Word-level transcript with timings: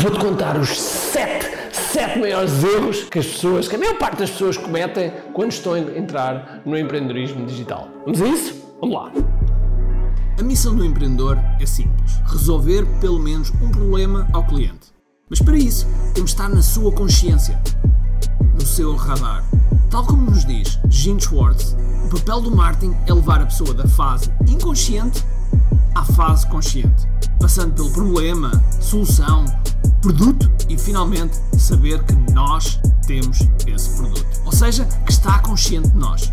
Vou-te 0.00 0.20
contar 0.20 0.56
os 0.56 0.80
sete, 0.80 1.48
sete 1.72 2.20
maiores 2.20 2.62
erros 2.62 3.02
que 3.10 3.18
as 3.18 3.26
pessoas, 3.26 3.66
que 3.66 3.74
a 3.74 3.78
maior 3.78 3.98
parte 3.98 4.18
das 4.18 4.30
pessoas 4.30 4.56
cometem 4.56 5.12
quando 5.32 5.50
estão 5.50 5.72
a 5.72 5.80
entrar 5.80 6.62
no 6.64 6.78
empreendedorismo 6.78 7.44
digital. 7.44 7.88
Vamos 8.04 8.22
a 8.22 8.26
isso? 8.28 8.54
Vamos 8.80 8.94
lá. 8.94 9.12
A 10.38 10.42
missão 10.44 10.76
do 10.76 10.84
empreendedor 10.84 11.36
é 11.60 11.66
simples: 11.66 12.12
resolver 12.26 12.86
pelo 13.00 13.18
menos 13.18 13.50
um 13.60 13.70
problema 13.70 14.28
ao 14.32 14.46
cliente. 14.46 14.92
Mas 15.28 15.42
para 15.42 15.56
isso, 15.56 15.84
temos 16.14 16.30
de 16.30 16.36
estar 16.36 16.48
na 16.48 16.62
sua 16.62 16.92
consciência, 16.92 17.60
no 18.54 18.64
seu 18.64 18.94
radar. 18.94 19.44
Tal 19.90 20.06
como 20.06 20.30
nos 20.30 20.44
diz 20.44 20.78
Gene 20.88 21.20
Schwartz, 21.20 21.76
o 22.04 22.08
papel 22.08 22.40
do 22.42 22.54
marketing 22.54 22.94
é 23.04 23.12
levar 23.12 23.42
a 23.42 23.46
pessoa 23.46 23.74
da 23.74 23.88
fase 23.88 24.30
inconsciente 24.48 25.24
à 25.96 26.04
fase 26.04 26.46
consciente, 26.46 27.08
passando 27.40 27.74
pelo 27.74 27.90
problema, 27.90 28.52
solução, 28.80 29.44
produto 30.00 30.50
e 30.68 30.78
finalmente 30.78 31.36
saber 31.58 32.02
que 32.04 32.14
nós 32.32 32.80
temos 33.06 33.40
esse 33.66 33.96
produto. 33.96 34.26
Ou 34.44 34.52
seja, 34.52 34.84
que 34.84 35.12
está 35.12 35.38
consciente 35.40 35.88
de 35.88 35.96
nós. 35.98 36.32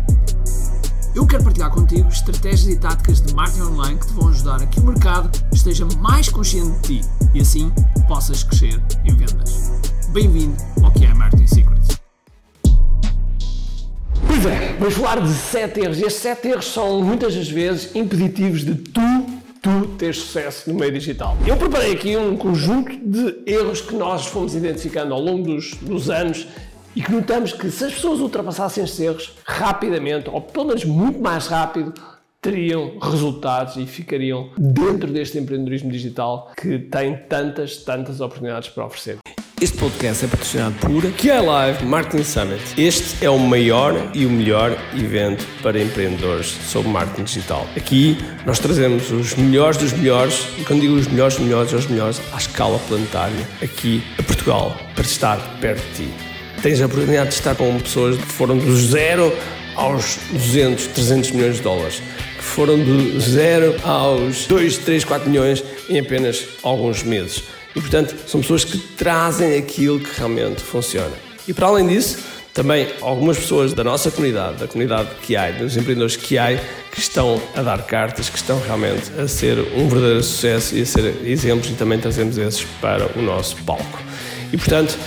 Eu 1.14 1.26
quero 1.26 1.44
partilhar 1.44 1.70
contigo 1.70 2.08
estratégias 2.08 2.68
e 2.68 2.78
táticas 2.78 3.22
de 3.22 3.34
marketing 3.34 3.62
online 3.62 3.98
que 3.98 4.06
te 4.06 4.12
vão 4.12 4.28
ajudar 4.28 4.62
a 4.62 4.66
que 4.66 4.78
o 4.78 4.84
mercado 4.84 5.30
esteja 5.50 5.86
mais 5.98 6.28
consciente 6.28 6.78
de 6.80 7.00
ti 7.00 7.08
e 7.34 7.40
assim 7.40 7.72
possas 8.06 8.42
crescer 8.42 8.80
em 9.04 9.16
vendas. 9.16 9.72
Bem-vindo 10.10 10.54
ao 10.82 10.90
que 10.90 11.06
é 11.06 11.14
Marketing 11.14 11.46
Secrets. 11.46 11.98
Pois 14.26 14.44
é, 14.44 14.76
vamos 14.78 14.94
falar 14.94 15.20
de 15.20 15.32
sete 15.32 15.80
erros. 15.80 15.98
E 15.98 16.02
estes 16.02 16.22
sete 16.22 16.48
erros 16.48 16.66
são 16.66 17.02
muitas 17.02 17.34
das 17.34 17.48
vezes 17.48 17.94
impeditivos 17.94 18.62
de 18.62 18.74
tu, 18.74 19.00
tu 19.66 19.88
ter 19.98 20.14
sucesso 20.14 20.70
no 20.70 20.78
meio 20.78 20.92
digital. 20.92 21.36
Eu 21.44 21.56
preparei 21.56 21.92
aqui 21.92 22.16
um 22.16 22.36
conjunto 22.36 22.96
de 22.96 23.42
erros 23.44 23.80
que 23.80 23.96
nós 23.96 24.24
fomos 24.26 24.54
identificando 24.54 25.12
ao 25.12 25.20
longo 25.20 25.42
dos, 25.42 25.74
dos 25.74 26.08
anos 26.08 26.46
e 26.94 27.02
que 27.02 27.10
notamos 27.10 27.52
que 27.52 27.68
se 27.68 27.84
as 27.84 27.94
pessoas 27.94 28.20
ultrapassassem 28.20 28.84
estes 28.84 29.00
erros 29.00 29.34
rapidamente, 29.44 30.30
ou 30.30 30.40
pelo 30.40 30.66
menos 30.66 30.84
muito 30.84 31.18
mais 31.18 31.48
rápido, 31.48 31.92
teriam 32.40 32.96
resultados 33.00 33.76
e 33.76 33.86
ficariam 33.86 34.50
dentro 34.56 35.12
deste 35.12 35.36
empreendedorismo 35.36 35.90
digital 35.90 36.52
que 36.56 36.78
tem 36.78 37.16
tantas, 37.28 37.78
tantas 37.78 38.20
oportunidades 38.20 38.68
para 38.68 38.86
oferecer. 38.86 39.18
Este 39.58 39.78
podcast 39.78 40.22
é 40.22 40.28
patrocinado 40.28 40.74
por 40.80 41.02
QI 41.12 41.40
Live 41.40 41.82
Marketing 41.86 42.24
Summit. 42.24 42.62
Este 42.76 43.24
é 43.24 43.30
o 43.30 43.38
maior 43.38 44.10
e 44.12 44.26
o 44.26 44.30
melhor 44.30 44.76
evento 44.94 45.46
para 45.62 45.80
empreendedores 45.80 46.48
sobre 46.70 46.90
marketing 46.90 47.24
digital. 47.24 47.66
Aqui 47.74 48.18
nós 48.44 48.58
trazemos 48.58 49.10
os 49.10 49.34
melhores 49.34 49.78
dos 49.78 49.94
melhores, 49.94 50.46
e 50.58 50.62
quando 50.62 50.82
digo 50.82 50.94
os 50.94 51.06
melhores 51.06 51.36
dos 51.36 51.44
melhores, 51.44 51.72
é 51.72 51.76
os 51.76 51.86
melhores 51.86 52.20
à 52.34 52.36
escala 52.36 52.78
planetária, 52.80 53.48
aqui 53.62 54.04
a 54.18 54.22
Portugal, 54.22 54.76
para 54.94 55.04
estar 55.04 55.38
perto 55.58 55.82
de 55.88 56.04
ti. 56.04 56.14
Tens 56.60 56.82
a 56.82 56.84
oportunidade 56.84 57.30
de 57.30 57.36
estar 57.36 57.54
com 57.54 57.80
pessoas 57.80 58.18
que 58.18 58.26
foram 58.26 58.58
do 58.58 58.76
zero 58.76 59.34
aos 59.74 60.18
200, 60.32 60.88
300 60.88 61.30
milhões 61.30 61.56
de 61.56 61.62
dólares, 61.62 62.02
que 62.36 62.44
foram 62.44 62.78
do 62.78 63.18
zero 63.18 63.74
aos 63.82 64.46
2, 64.46 64.76
3, 64.76 65.02
4 65.02 65.30
milhões 65.30 65.64
em 65.88 65.98
apenas 65.98 66.44
alguns 66.62 67.02
meses 67.02 67.55
e, 67.76 67.80
portanto, 67.80 68.16
são 68.26 68.40
pessoas 68.40 68.64
que 68.64 68.78
trazem 68.78 69.58
aquilo 69.58 70.00
que 70.00 70.10
realmente 70.16 70.62
funciona. 70.62 71.12
E 71.46 71.52
para 71.52 71.66
além 71.66 71.86
disso, 71.86 72.18
também 72.54 72.88
algumas 73.02 73.36
pessoas 73.36 73.74
da 73.74 73.84
nossa 73.84 74.10
comunidade, 74.10 74.56
da 74.56 74.66
comunidade 74.66 75.10
QI, 75.26 75.58
dos 75.58 75.76
empreendedores 75.76 76.16
QI, 76.16 76.58
que 76.90 76.98
estão 76.98 77.40
a 77.54 77.60
dar 77.60 77.82
cartas, 77.82 78.30
que 78.30 78.38
estão 78.38 78.58
realmente 78.60 79.12
a 79.20 79.28
ser 79.28 79.58
um 79.76 79.86
verdadeiro 79.88 80.22
sucesso 80.22 80.74
e 80.74 80.80
a 80.80 80.86
ser 80.86 81.14
exemplos, 81.22 81.68
e 81.70 81.74
também 81.74 81.98
trazemos 81.98 82.38
esses 82.38 82.64
para 82.80 83.10
o 83.14 83.20
nosso 83.20 83.56
palco. 83.56 84.00
E 84.50 84.56
portanto, 84.56 84.98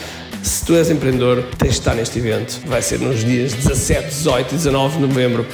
se 0.43 0.63
tu 0.63 0.75
és 0.75 0.91
empreendedor, 0.91 1.43
tens 1.57 1.73
de 1.73 1.79
estar 1.79 1.95
neste 1.95 2.19
evento. 2.19 2.61
Vai 2.67 2.83
ser 2.83 2.99
nos 2.99 3.23
dias 3.25 3.51
17, 3.53 4.09
18 4.09 4.53
e 4.53 4.57
19 4.57 4.95
de 4.95 5.01
novembro 5.07 5.45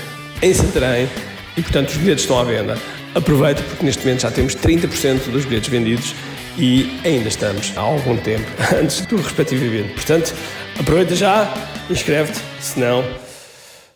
em 0.41 0.53
Santarém 0.53 1.07
e 1.55 1.61
portanto 1.61 1.89
os 1.89 1.97
bilhetes 1.97 2.23
estão 2.23 2.37
à 2.37 2.43
venda. 2.43 2.77
Aproveita 3.15 3.63
porque 3.63 3.85
neste 3.85 4.05
momento 4.05 4.21
já 4.21 4.31
temos 4.31 4.53
30% 4.53 5.31
dos 5.31 5.45
bilhetes 5.45 5.69
vendidos 5.69 6.13
e 6.57 6.99
ainda 7.03 7.27
estamos 7.27 7.73
há 7.77 7.81
algum 7.81 8.17
tempo 8.17 8.45
antes 8.81 9.05
do 9.05 9.17
respectivo 9.17 9.65
evento. 9.65 9.93
Portanto, 9.93 10.33
aproveita 10.79 11.15
já, 11.15 11.51
inscreve-te, 11.89 12.39
senão. 12.59 13.03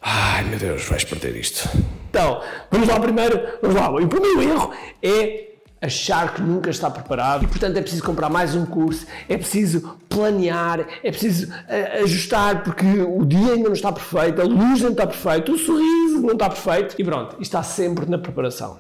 Ai 0.02 0.44
meu 0.44 0.60
Deus, 0.60 0.86
vais 0.86 1.04
perder 1.04 1.36
isto. 1.36 1.70
Então, 2.10 2.42
vamos 2.72 2.88
lá 2.88 3.00
primeiro, 3.00 3.40
vamos 3.62 3.76
lá. 3.76 3.90
O 3.90 4.08
primeiro 4.08 4.42
erro 4.42 4.72
é 5.02 5.50
achar 5.82 6.34
que 6.34 6.42
nunca 6.42 6.70
está 6.70 6.90
preparado 6.90 7.46
e, 7.46 7.48
portanto, 7.48 7.78
é 7.78 7.82
preciso 7.82 8.04
comprar 8.04 8.30
mais 8.30 8.54
um 8.56 8.66
curso, 8.66 9.06
é 9.30 9.38
preciso 9.38 9.98
planear, 10.10 10.86
é 11.04 11.12
preciso 11.12 11.50
uh, 11.50 12.04
ajustar 12.04 12.64
porque 12.64 12.86
o 12.86 13.26
dia 13.26 13.54
ainda 13.54 13.70
não 13.70 13.74
está 13.74 13.92
perfeito, 13.92 14.42
a 14.42 14.46
luz 14.46 14.82
não 14.82 14.92
está 14.92 15.08
perfeita, 15.08 15.52
o 15.52 15.58
sorriso 15.58 16.22
não 16.22 16.34
está 16.34 16.50
perfeito 16.50 16.96
e 17.00 17.04
pronto, 17.04 17.38
está 17.40 17.64
sempre 17.64 18.06
na 18.10 18.18
preparação. 18.18 18.80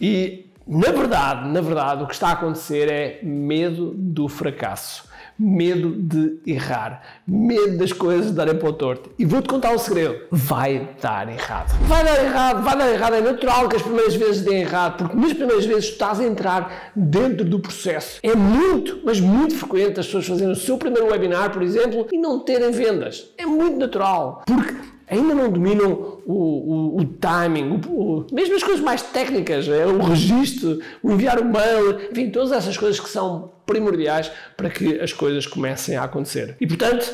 E 0.00 0.46
na 0.66 0.90
verdade, 0.90 1.48
na 1.48 1.60
verdade, 1.60 2.02
o 2.02 2.06
que 2.06 2.14
está 2.14 2.28
a 2.28 2.32
acontecer 2.32 2.90
é 2.90 3.20
medo 3.22 3.92
do 3.94 4.28
fracasso, 4.28 5.04
medo 5.38 5.90
de 5.90 6.40
errar, 6.44 7.02
medo 7.26 7.78
das 7.78 7.92
coisas 7.92 8.32
darem 8.32 8.56
para 8.56 8.68
o 8.68 8.72
torto. 8.72 9.10
E 9.16 9.24
vou-te 9.24 9.48
contar 9.48 9.70
um 9.70 9.78
segredo: 9.78 10.26
vai 10.30 10.88
dar 11.00 11.28
errado. 11.28 11.72
Vai 11.86 12.04
dar 12.04 12.24
errado, 12.24 12.62
vai 12.64 12.76
dar 12.76 12.90
errado. 12.90 13.14
É 13.14 13.20
natural 13.20 13.68
que 13.68 13.76
as 13.76 13.82
primeiras 13.82 14.16
vezes 14.16 14.42
deem 14.42 14.62
errado, 14.62 14.96
porque 14.98 15.16
nas 15.16 15.32
primeiras 15.32 15.66
vezes 15.66 15.84
estás 15.84 16.18
a 16.18 16.24
entrar 16.24 16.90
dentro 16.96 17.44
do 17.44 17.60
processo. 17.60 18.18
É 18.22 18.34
muito, 18.34 19.00
mas 19.04 19.20
muito 19.20 19.54
frequente 19.56 20.00
as 20.00 20.06
pessoas 20.06 20.26
fazerem 20.26 20.52
o 20.52 20.56
seu 20.56 20.76
primeiro 20.76 21.10
webinar, 21.10 21.52
por 21.52 21.62
exemplo, 21.62 22.08
e 22.12 22.18
não 22.18 22.40
terem 22.40 22.72
vendas. 22.72 23.32
É 23.38 23.46
muito 23.46 23.78
natural, 23.78 24.42
porque 24.46 24.74
ainda 25.08 25.34
não 25.34 25.50
dominam 25.50 26.20
o, 26.26 26.32
o, 26.32 27.00
o 27.00 27.04
timing, 27.04 27.80
o, 27.88 28.26
mesmo 28.32 28.56
as 28.56 28.62
coisas 28.62 28.82
mais 28.82 29.02
técnicas, 29.02 29.68
é, 29.68 29.86
o 29.86 29.98
registro, 30.02 30.80
o 31.02 31.12
enviar 31.12 31.38
o 31.38 31.44
mail, 31.44 32.10
enfim, 32.10 32.30
todas 32.30 32.52
essas 32.52 32.76
coisas 32.76 32.98
que 32.98 33.08
são 33.08 33.52
primordiais 33.64 34.30
para 34.56 34.70
que 34.70 35.00
as 35.00 35.12
coisas 35.12 35.46
comecem 35.46 35.96
a 35.96 36.04
acontecer. 36.04 36.56
E 36.60 36.66
portanto, 36.66 37.12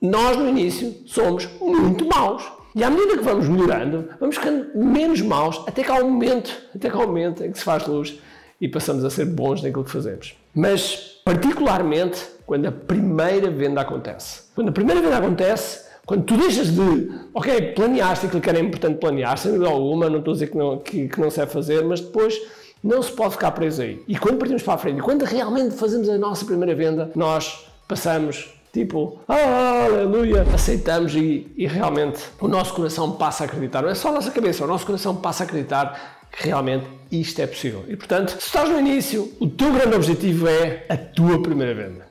nós 0.00 0.36
no 0.36 0.48
início 0.48 0.94
somos 1.06 1.48
muito 1.60 2.06
maus. 2.06 2.44
E 2.74 2.84
à 2.84 2.90
medida 2.90 3.16
que 3.16 3.24
vamos 3.24 3.48
melhorando, 3.48 4.10
vamos 4.20 4.36
ficando 4.36 4.66
menos 4.74 5.22
maus, 5.22 5.62
até 5.66 5.82
que 5.82 5.90
há 5.90 5.94
um 5.94 6.10
momento, 6.10 6.54
até 6.74 6.90
que 6.90 6.96
há 6.96 7.00
um 7.00 7.06
momento 7.06 7.42
em 7.42 7.50
que 7.50 7.58
se 7.58 7.64
faz 7.64 7.86
luz 7.86 8.18
e 8.60 8.68
passamos 8.68 9.02
a 9.02 9.08
ser 9.08 9.24
bons 9.24 9.62
naquilo 9.62 9.84
que 9.84 9.90
fazemos. 9.90 10.36
Mas, 10.54 11.20
particularmente, 11.24 12.22
quando 12.44 12.66
a 12.66 12.72
primeira 12.72 13.50
venda 13.50 13.80
acontece. 13.80 14.42
Quando 14.54 14.68
a 14.68 14.72
primeira 14.72 15.00
venda 15.00 15.16
acontece, 15.16 15.85
quando 16.06 16.24
tu 16.24 16.36
deixas 16.36 16.72
de, 16.72 17.10
ok, 17.34 17.72
planeaste 17.72 18.26
aquilo 18.26 18.40
que 18.40 18.48
era 18.48 18.60
importante 18.60 18.98
planear, 18.98 19.36
sem 19.36 19.50
dúvida 19.50 19.68
alguma, 19.68 20.08
não 20.08 20.20
estou 20.20 20.30
a 20.30 20.34
dizer 20.34 20.46
que 20.46 20.56
não, 20.56 20.78
que, 20.78 21.08
que 21.08 21.20
não 21.20 21.28
se 21.28 21.38
deve 21.38 21.50
fazer, 21.50 21.84
mas 21.84 22.00
depois 22.00 22.40
não 22.82 23.02
se 23.02 23.10
pode 23.10 23.32
ficar 23.32 23.50
preso 23.50 23.82
aí. 23.82 24.00
E 24.06 24.16
quando 24.16 24.38
partimos 24.38 24.62
para 24.62 24.74
a 24.74 24.78
frente, 24.78 25.02
quando 25.02 25.24
realmente 25.24 25.74
fazemos 25.74 26.08
a 26.08 26.16
nossa 26.16 26.44
primeira 26.44 26.76
venda, 26.76 27.10
nós 27.16 27.66
passamos 27.88 28.54
tipo, 28.72 29.18
aleluia, 29.26 30.42
aceitamos 30.54 31.14
e, 31.16 31.50
e, 31.56 31.66
realmente 31.66 32.22
o 32.38 32.46
nosso 32.46 32.74
coração 32.74 33.12
passa 33.12 33.44
a 33.44 33.46
acreditar. 33.46 33.82
Não 33.82 33.88
é 33.88 33.94
só 33.94 34.10
a 34.10 34.12
nossa 34.12 34.30
cabeça, 34.30 34.64
o 34.64 34.66
nosso 34.66 34.84
coração 34.84 35.16
passa 35.16 35.42
a 35.42 35.46
acreditar 35.46 36.20
que 36.30 36.46
realmente 36.46 36.86
isto 37.10 37.40
é 37.40 37.46
possível. 37.46 37.84
E 37.88 37.96
portanto, 37.96 38.30
se 38.32 38.46
estás 38.46 38.68
no 38.68 38.78
início, 38.78 39.32
o 39.40 39.48
teu 39.48 39.72
grande 39.72 39.96
objetivo 39.96 40.46
é 40.46 40.84
a 40.88 40.96
tua 40.96 41.42
primeira 41.42 41.74
venda. 41.74 42.06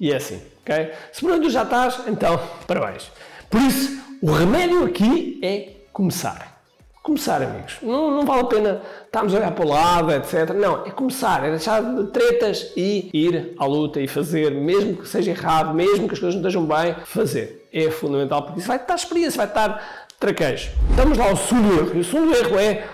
E 0.00 0.10
é 0.10 0.16
assim, 0.16 0.40
ok? 0.62 0.90
Se 1.12 1.20
por 1.20 1.32
onde 1.32 1.50
já 1.50 1.62
estás, 1.62 2.00
então, 2.06 2.40
parabéns. 2.66 3.10
Por 3.50 3.60
isso, 3.60 4.00
o 4.22 4.32
remédio 4.32 4.84
aqui 4.84 5.38
é 5.42 5.72
começar. 5.92 6.56
Começar, 7.02 7.40
amigos. 7.40 7.76
Não, 7.82 8.10
não 8.10 8.26
vale 8.26 8.40
a 8.40 8.44
pena 8.46 8.82
estarmos 9.04 9.32
a 9.32 9.36
olhar 9.38 9.52
para 9.52 9.64
o 9.64 9.68
lado, 9.68 10.12
etc. 10.12 10.50
Não, 10.54 10.84
é 10.84 10.90
começar, 10.90 11.44
é 11.44 11.50
deixar 11.50 11.80
de 11.80 12.08
tretas 12.08 12.72
e 12.76 13.08
ir 13.12 13.54
à 13.58 13.64
luta 13.64 14.00
e 14.00 14.08
fazer, 14.08 14.50
mesmo 14.50 14.96
que 14.96 15.08
seja 15.08 15.30
errado, 15.30 15.72
mesmo 15.72 16.08
que 16.08 16.14
as 16.14 16.18
coisas 16.18 16.34
não 16.34 16.40
estejam 16.40 16.66
bem, 16.66 16.96
fazer. 17.04 17.68
É 17.72 17.90
fundamental, 17.92 18.42
porque 18.42 18.58
isso 18.58 18.66
vai 18.66 18.76
estar 18.76 18.96
experiência, 18.96 19.36
vai 19.36 19.46
estar 19.46 20.08
traquejo. 20.18 20.70
Vamos 20.90 21.16
lá 21.16 21.30
ao 21.30 21.36
segundo 21.36 21.78
erro. 21.78 21.96
E 21.96 22.00
o 22.00 22.04
segundo 22.04 22.34
erro 22.34 22.58
é, 22.58 22.84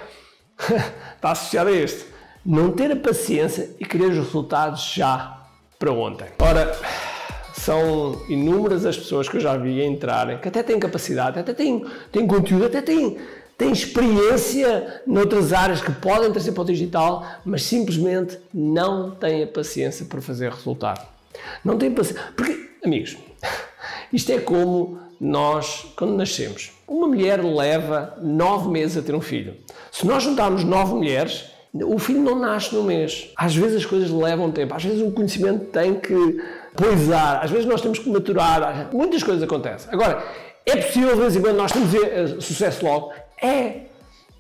está 1.17 1.31
associado 1.31 1.71
a 1.71 1.73
este, 1.73 2.05
não 2.45 2.71
ter 2.71 2.93
a 2.93 2.97
paciência 2.97 3.71
e 3.81 3.85
querer 3.87 4.11
os 4.11 4.19
resultados 4.19 4.93
já 4.95 5.39
para 5.79 5.91
ontem. 5.91 6.27
Ora, 6.39 6.77
são 7.65 8.21
inúmeras 8.29 8.85
as 8.85 8.97
pessoas 8.97 9.29
que 9.29 9.37
eu 9.37 9.41
já 9.41 9.57
vi 9.57 9.85
entrarem, 9.85 10.39
que 10.39 10.49
até 10.49 10.65
têm 10.65 10.81
capacidade, 10.81 11.39
até 11.39 11.55
têm, 11.55 11.87
têm 12.11 12.27
conteúdo, 12.27 12.67
até 12.67 12.83
têm, 12.83 13.19
têm 13.57 13.71
experiência 13.71 15.03
noutras 15.07 15.53
áreas 15.53 15.81
que 15.81 15.93
podem 15.93 16.33
trazer 16.33 16.51
para 16.53 16.63
o 16.63 16.67
digital, 16.67 17.25
mas 17.45 17.63
simplesmente 17.63 18.37
não 18.53 19.13
têm 19.13 19.45
a 19.45 19.47
paciência 19.47 20.07
para 20.07 20.21
fazer 20.21 20.51
resultado. 20.51 21.07
Não 21.65 21.79
têm 21.79 21.93
paciência. 21.93 22.21
Porque, 22.37 22.69
amigos, 22.85 23.17
isto 24.13 24.33
é 24.33 24.41
como 24.41 24.99
nós, 25.21 25.87
quando 25.97 26.17
nascemos. 26.17 26.73
Uma 26.89 27.07
mulher 27.07 27.45
leva 27.45 28.19
nove 28.21 28.69
meses 28.71 28.97
a 28.97 29.03
ter 29.03 29.15
um 29.15 29.21
filho. 29.21 29.55
Se 29.93 30.05
nós 30.05 30.25
juntarmos 30.25 30.65
nove 30.65 30.95
mulheres 30.95 31.52
O 31.75 31.99
filho 31.99 32.21
não 32.21 32.39
nasce 32.39 32.75
num 32.75 32.83
mês. 32.83 33.31
Às 33.37 33.55
vezes 33.57 33.79
as 33.79 33.87
coisas 33.87 34.11
levam 34.11 34.51
tempo. 34.51 34.75
Às 34.75 34.85
vezes 34.85 35.01
o 35.01 35.11
conhecimento 35.11 35.67
tem 35.67 35.95
que 35.95 36.15
poisar. 36.77 37.43
Às 37.43 37.51
vezes 37.51 37.67
nós 37.67 37.81
temos 37.81 37.99
que 37.99 38.11
maturar. 38.11 38.91
Muitas 38.93 39.23
coisas 39.23 39.43
acontecem. 39.43 39.89
Agora, 39.91 40.23
é 40.67 40.77
possível 40.77 41.15
de 41.15 41.21
vez 41.21 41.37
em 41.37 41.41
quando 41.41 41.57
nós 41.57 41.73
temos 41.73 41.95
eh, 41.95 42.41
sucesso 42.41 42.85
logo? 42.85 43.13
É. 43.41 43.92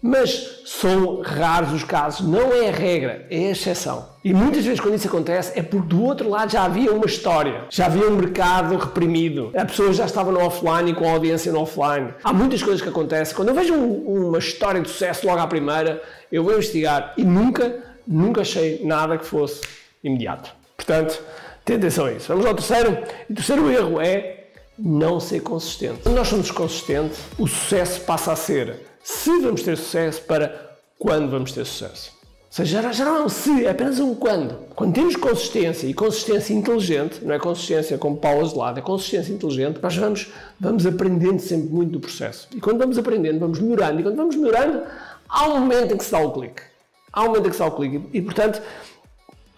Mas 0.04 0.62
são 0.66 1.20
raros 1.20 1.72
os 1.72 1.84
casos, 1.84 2.26
não 2.26 2.52
é 2.52 2.68
a 2.68 2.72
regra, 2.72 3.24
é 3.30 3.46
a 3.46 3.50
exceção. 3.52 4.08
E 4.24 4.34
muitas 4.34 4.64
vezes 4.64 4.80
quando 4.80 4.96
isso 4.96 5.06
acontece 5.06 5.56
é 5.56 5.62
porque 5.62 5.86
do 5.86 6.02
outro 6.02 6.28
lado 6.28 6.50
já 6.50 6.64
havia 6.64 6.92
uma 6.92 7.06
história, 7.06 7.66
já 7.70 7.86
havia 7.86 8.08
um 8.08 8.16
mercado 8.16 8.76
reprimido, 8.76 9.52
a 9.56 9.64
pessoa 9.64 9.92
já 9.92 10.04
estava 10.04 10.32
no 10.32 10.40
offline 10.40 10.90
e 10.90 10.94
com 10.94 11.08
a 11.08 11.12
audiência 11.12 11.52
no 11.52 11.60
offline. 11.60 12.14
Há 12.24 12.32
muitas 12.32 12.60
coisas 12.64 12.82
que 12.82 12.88
acontecem. 12.88 13.36
Quando 13.36 13.50
eu 13.50 13.54
vejo 13.54 13.74
um, 13.74 14.28
uma 14.28 14.38
história 14.38 14.80
de 14.80 14.88
sucesso 14.88 15.24
logo 15.24 15.38
à 15.38 15.46
primeira, 15.46 16.02
eu 16.32 16.42
vou 16.42 16.52
investigar 16.52 17.14
e 17.16 17.22
nunca, 17.22 17.76
nunca 18.04 18.40
achei 18.40 18.80
nada 18.84 19.16
que 19.16 19.24
fosse 19.24 19.60
imediato. 20.02 20.52
Portanto, 20.76 21.22
tenha 21.64 21.78
atenção 21.78 22.06
a 22.06 22.12
isso. 22.12 22.26
Vamos 22.26 22.44
ao 22.44 22.54
terceiro. 22.54 22.98
E 23.28 23.32
o 23.32 23.36
terceiro 23.36 23.70
erro 23.70 24.00
é 24.00 24.46
não 24.76 25.20
ser 25.20 25.40
consistente. 25.40 26.00
Quando 26.02 26.16
nós 26.16 26.26
somos 26.26 26.50
consistentes, 26.50 27.20
o 27.38 27.46
sucesso 27.46 28.00
passa 28.00 28.32
a 28.32 28.36
ser 28.36 28.91
se 29.02 29.38
vamos 29.40 29.62
ter 29.62 29.76
sucesso 29.76 30.22
para 30.22 30.76
quando 30.98 31.30
vamos 31.30 31.52
ter 31.52 31.64
sucesso. 31.64 32.12
Ou 32.52 32.56
seja, 32.56 32.92
já 32.92 33.04
não 33.06 33.16
é 33.16 33.24
um 33.24 33.28
se, 33.30 33.64
é 33.64 33.70
apenas 33.70 33.98
um 33.98 34.14
quando. 34.14 34.58
Quando 34.74 34.92
temos 34.92 35.16
consistência 35.16 35.86
e 35.86 35.94
consistência 35.94 36.52
inteligente, 36.52 37.24
não 37.24 37.34
é 37.34 37.38
consistência 37.38 37.96
como 37.96 38.18
Paulo 38.18 38.46
de 38.46 38.54
lado, 38.54 38.78
é 38.78 38.82
consistência 38.82 39.32
inteligente, 39.32 39.80
nós 39.82 39.96
vamos, 39.96 40.30
vamos 40.60 40.84
aprendendo 40.84 41.40
sempre 41.40 41.70
muito 41.70 41.92
do 41.92 42.00
processo. 42.00 42.48
E 42.54 42.60
quando 42.60 42.78
vamos 42.78 42.98
aprendendo, 42.98 43.40
vamos 43.40 43.58
melhorando. 43.58 44.00
E 44.00 44.02
quando 44.02 44.16
vamos 44.16 44.36
melhorando, 44.36 44.82
há 45.26 45.48
um 45.48 45.60
momento 45.60 45.94
em 45.94 45.96
que 45.96 46.04
se 46.04 46.12
dá 46.12 46.20
o 46.20 46.30
clique. 46.30 46.62
Há 47.10 47.22
um 47.22 47.28
momento 47.28 47.46
em 47.46 47.48
que 47.48 47.56
se 47.56 47.62
dá 47.62 47.66
o 47.68 47.72
clique. 47.72 48.02
E, 48.12 48.20
portanto, 48.20 48.60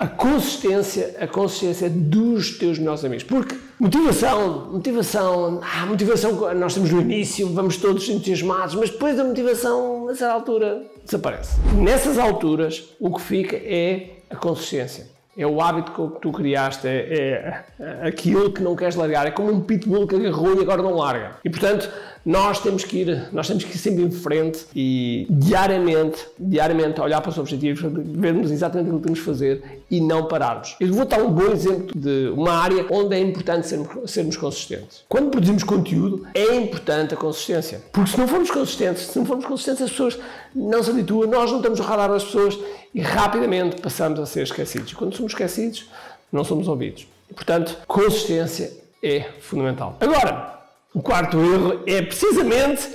a 0.04 0.08
consistência, 0.08 1.16
a 1.18 1.26
consistência 1.26 1.88
dos 1.88 2.58
teus 2.58 2.78
melhores 2.78 3.02
amigos. 3.06 3.24
Porque 3.24 3.56
motivação, 3.80 4.70
motivação, 4.70 5.60
ah, 5.62 5.86
motivação, 5.86 6.54
nós 6.54 6.72
estamos 6.72 6.90
no 6.90 7.00
início, 7.00 7.48
vamos 7.48 7.78
todos 7.78 8.06
entusiasmados, 8.10 8.74
mas 8.74 8.90
depois 8.90 9.18
a 9.18 9.24
motivação, 9.24 10.08
a 10.10 10.14
certa 10.14 10.34
altura, 10.34 10.82
desaparece. 11.02 11.58
Nessas 11.78 12.18
alturas, 12.18 12.90
o 13.00 13.14
que 13.14 13.22
fica 13.22 13.56
é 13.56 14.18
a 14.28 14.36
consistência. 14.36 15.06
É 15.36 15.46
o 15.46 15.60
hábito 15.60 15.90
que 15.90 16.20
tu 16.20 16.30
criaste, 16.30 16.86
é, 16.86 17.64
é 17.80 18.06
aquilo 18.06 18.52
que 18.52 18.62
não 18.62 18.76
queres 18.76 18.94
largar. 18.94 19.26
É 19.26 19.30
como 19.30 19.50
um 19.50 19.60
pitbull 19.60 20.06
que 20.06 20.14
agarrou 20.14 20.54
e 20.54 20.60
agora 20.60 20.82
não 20.82 20.94
larga. 20.94 21.38
E 21.42 21.50
portanto, 21.50 21.90
nós 22.24 22.60
temos 22.60 22.84
que 22.84 22.98
ir, 22.98 23.28
nós 23.32 23.46
temos 23.46 23.64
que 23.64 23.74
ir 23.74 23.78
sempre 23.78 24.02
em 24.02 24.10
frente 24.10 24.66
e 24.74 25.26
diariamente, 25.28 26.26
diariamente 26.38 27.00
olhar 27.00 27.20
para 27.20 27.30
os 27.30 27.38
objetivos, 27.38 27.80
vermos 27.82 28.50
exatamente 28.50 28.90
o 28.90 28.98
que 28.98 29.04
temos 29.04 29.18
que 29.18 29.24
fazer 29.24 29.82
e 29.90 30.00
não 30.00 30.26
pararmos. 30.26 30.76
Eu 30.80 30.92
vou 30.92 31.04
dar 31.04 31.22
um 31.22 31.30
bom 31.30 31.52
exemplo 31.52 31.92
de 31.94 32.28
uma 32.34 32.52
área 32.52 32.86
onde 32.90 33.14
é 33.14 33.20
importante 33.20 33.66
sermos, 33.66 34.10
sermos 34.10 34.36
consistentes. 34.36 35.04
Quando 35.08 35.30
produzimos 35.30 35.62
conteúdo, 35.64 36.26
é 36.34 36.56
importante 36.56 37.14
a 37.14 37.16
consistência. 37.16 37.82
Porque 37.92 38.10
se 38.10 38.18
não 38.18 38.26
formos 38.26 38.50
consistentes, 38.50 39.02
se 39.02 39.18
não 39.18 39.26
formos 39.26 39.44
consistentes, 39.44 39.82
as 39.82 39.90
pessoas 39.90 40.18
não 40.54 40.82
se 40.82 40.90
habituam, 40.90 41.28
nós 41.28 41.50
não 41.50 41.58
estamos 41.58 41.80
a 41.80 41.84
radar 41.84 42.10
das 42.10 42.24
pessoas 42.24 42.58
e 42.94 43.00
rapidamente 43.00 43.80
passamos 43.82 44.18
a 44.18 44.26
ser 44.26 44.44
esquecidos. 44.44 44.92
E 44.92 44.94
quando 44.94 45.14
somos 45.14 45.32
esquecidos, 45.32 45.88
não 46.32 46.44
somos 46.44 46.68
ouvidos. 46.68 47.06
E, 47.30 47.34
portanto, 47.34 47.76
consistência 47.86 48.72
é 49.02 49.26
fundamental. 49.40 49.96
Agora, 50.00 50.53
o 50.94 51.02
quarto 51.02 51.38
erro 51.38 51.82
é 51.86 52.00
precisamente 52.00 52.88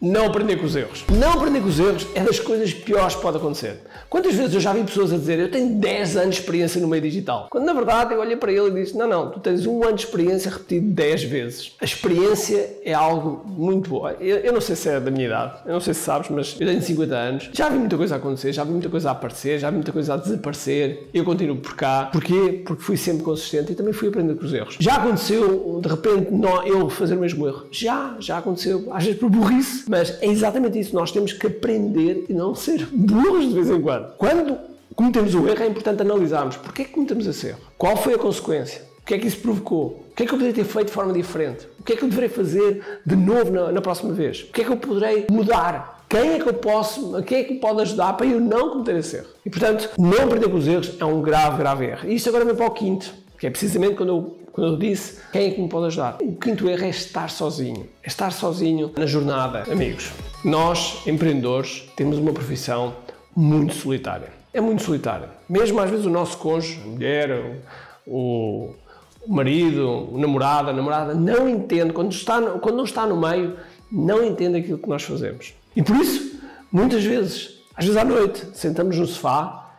não 0.00 0.26
aprender 0.26 0.56
com 0.56 0.64
os 0.64 0.74
erros. 0.74 1.04
Não 1.10 1.32
aprender 1.32 1.60
com 1.60 1.68
os 1.68 1.78
erros 1.78 2.06
é 2.14 2.22
das 2.22 2.40
coisas 2.40 2.72
piores 2.72 3.14
que 3.14 3.20
pode 3.20 3.36
acontecer. 3.36 3.80
Quantas 4.08 4.34
vezes 4.34 4.54
eu 4.54 4.60
já 4.60 4.72
vi 4.72 4.82
pessoas 4.82 5.12
a 5.12 5.16
dizer 5.16 5.38
eu 5.38 5.50
tenho 5.50 5.78
10 5.78 6.16
anos 6.16 6.36
de 6.36 6.40
experiência 6.40 6.80
no 6.80 6.88
meio 6.88 7.02
digital? 7.02 7.48
Quando 7.50 7.64
na 7.64 7.74
verdade 7.74 8.14
eu 8.14 8.20
olhei 8.20 8.36
para 8.36 8.50
ele 8.50 8.68
e 8.68 8.82
disse 8.82 8.96
não, 8.96 9.06
não, 9.06 9.30
tu 9.30 9.40
tens 9.40 9.66
um 9.66 9.84
ano 9.84 9.94
de 9.94 10.04
experiência 10.04 10.50
repetido 10.50 10.86
10 10.86 11.24
vezes. 11.24 11.76
A 11.80 11.84
experiência 11.84 12.78
é 12.82 12.94
algo 12.94 13.44
muito 13.46 13.90
bom. 13.90 14.08
Eu, 14.08 14.38
eu, 14.38 14.52
não 14.52 14.60
sei 14.60 14.74
se 14.74 14.88
é 14.88 14.98
da 14.98 15.10
minha 15.10 15.26
idade, 15.26 15.60
eu 15.66 15.74
não 15.74 15.80
sei 15.80 15.92
se 15.92 16.00
sabes, 16.00 16.30
mas 16.30 16.56
eu 16.58 16.66
tenho 16.66 16.80
50 16.80 17.14
anos. 17.14 17.50
Já 17.52 17.68
vi 17.68 17.78
muita 17.78 17.96
coisa 17.96 18.16
acontecer, 18.16 18.52
já 18.52 18.64
vi 18.64 18.72
muita 18.72 18.88
coisa 18.88 19.10
a 19.10 19.12
aparecer, 19.12 19.58
já 19.58 19.68
vi 19.68 19.76
muita 19.76 19.92
coisa 19.92 20.14
a 20.14 20.16
desaparecer. 20.16 21.08
Eu 21.12 21.24
continuo 21.24 21.56
por 21.56 21.76
cá. 21.76 22.08
Porquê? 22.10 22.62
Porque 22.64 22.82
fui 22.82 22.96
sempre 22.96 23.22
consistente 23.22 23.72
e 23.72 23.74
também 23.74 23.92
fui 23.92 24.08
aprendendo 24.08 24.38
com 24.38 24.46
os 24.46 24.52
erros. 24.54 24.76
Já 24.80 24.96
aconteceu, 24.96 25.78
de 25.82 25.88
repente, 25.88 26.32
não, 26.32 26.66
eu 26.66 26.88
fazer 26.88 27.16
o 27.16 27.20
mesmo 27.20 27.46
erro? 27.46 27.66
Já, 27.70 28.16
já 28.18 28.38
aconteceu. 28.38 28.88
Às 28.92 29.04
vezes 29.04 29.20
por 29.20 29.28
burrice 29.28 29.89
mas 29.90 30.22
é 30.22 30.26
exatamente 30.26 30.78
isso. 30.78 30.94
Nós 30.94 31.10
temos 31.10 31.32
que 31.32 31.48
aprender 31.48 32.26
e 32.28 32.32
não 32.32 32.54
ser 32.54 32.86
burros 32.92 33.48
de 33.48 33.54
vez 33.54 33.68
em 33.68 33.80
quando. 33.80 34.12
Quando 34.16 34.56
cometemos 34.94 35.34
o 35.34 35.48
erro, 35.48 35.62
é 35.64 35.66
importante 35.66 36.02
analisarmos 36.02 36.56
porquê 36.56 36.84
que 36.84 36.92
cometemos 36.92 37.26
esse 37.26 37.48
erro. 37.48 37.58
Qual 37.76 37.96
foi 37.96 38.14
a 38.14 38.18
consequência? 38.18 38.82
O 39.00 39.04
que 39.04 39.14
é 39.14 39.18
que 39.18 39.26
isso 39.26 39.38
provocou? 39.38 40.04
O 40.12 40.14
que 40.14 40.22
é 40.22 40.26
que 40.26 40.32
eu 40.32 40.38
poderia 40.38 40.54
ter 40.54 40.64
feito 40.64 40.86
de 40.86 40.92
forma 40.92 41.12
diferente? 41.12 41.66
O 41.80 41.82
que 41.82 41.94
é 41.94 41.96
que 41.96 42.04
eu 42.04 42.08
deverei 42.08 42.28
fazer 42.28 43.00
de 43.04 43.16
novo 43.16 43.50
na, 43.50 43.72
na 43.72 43.80
próxima 43.80 44.12
vez? 44.12 44.42
O 44.42 44.52
que 44.52 44.60
é 44.60 44.64
que 44.64 44.70
eu 44.70 44.76
poderei 44.76 45.26
mudar? 45.28 46.04
Quem 46.08 46.34
é 46.34 46.38
que 46.38 46.48
eu 46.48 46.54
posso, 46.54 47.20
quem 47.24 47.38
é 47.38 47.44
que 47.44 47.54
me 47.54 47.60
pode 47.60 47.82
ajudar 47.82 48.12
para 48.12 48.26
eu 48.26 48.40
não 48.40 48.70
cometer 48.70 48.96
esse 48.96 49.16
erro? 49.16 49.28
E 49.44 49.50
portanto, 49.50 49.90
não 49.98 50.22
aprender 50.22 50.48
com 50.48 50.56
os 50.56 50.68
erros 50.68 50.96
é 51.00 51.04
um 51.04 51.20
grave, 51.20 51.58
grave 51.58 51.86
erro. 51.86 52.08
E 52.08 52.14
isto 52.14 52.28
agora 52.28 52.44
vem 52.44 52.54
para 52.54 52.66
o 52.66 52.70
quinto, 52.70 53.12
que 53.40 53.46
é 53.46 53.50
precisamente 53.50 53.94
quando 53.96 54.10
eu 54.10 54.36
quando 54.52 54.72
eu 54.72 54.76
disse 54.76 55.20
quem 55.32 55.46
é 55.46 55.50
que 55.52 55.60
me 55.60 55.68
pode 55.68 55.86
ajudar. 55.86 56.18
O 56.20 56.34
quinto 56.34 56.68
erro 56.68 56.84
é 56.84 56.88
estar 56.88 57.30
sozinho. 57.30 57.88
É 58.02 58.08
estar 58.08 58.32
sozinho 58.32 58.92
na 58.96 59.06
jornada. 59.06 59.64
Amigos, 59.70 60.10
nós, 60.44 61.00
empreendedores, 61.06 61.88
temos 61.96 62.18
uma 62.18 62.32
profissão 62.32 62.94
muito 63.34 63.74
solitária. 63.74 64.28
É 64.52 64.60
muito 64.60 64.82
solitária. 64.82 65.28
Mesmo 65.48 65.80
às 65.80 65.88
vezes 65.88 66.04
o 66.04 66.10
nosso 66.10 66.36
cônjuge, 66.36 66.80
a 66.84 66.88
mulher, 66.88 67.60
o, 68.06 68.74
o 69.22 69.32
marido, 69.32 70.12
o 70.12 70.18
namorado, 70.18 70.70
a 70.70 70.72
namorada, 70.72 71.14
não 71.14 71.48
entende, 71.48 71.92
quando, 71.92 72.12
está, 72.12 72.42
quando 72.58 72.76
não 72.76 72.84
está 72.84 73.06
no 73.06 73.16
meio, 73.16 73.56
não 73.90 74.24
entende 74.24 74.58
aquilo 74.58 74.78
que 74.78 74.88
nós 74.88 75.02
fazemos. 75.04 75.54
E 75.76 75.82
por 75.82 75.96
isso, 75.96 76.40
muitas 76.72 77.04
vezes, 77.04 77.60
às 77.76 77.84
vezes 77.84 77.96
à 77.96 78.04
noite, 78.04 78.46
sentamos 78.52 78.98
no 78.98 79.06
sofá 79.06 79.69